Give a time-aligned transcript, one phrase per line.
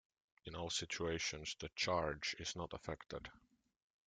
[0.45, 3.29] In all situations, the charge is not affected.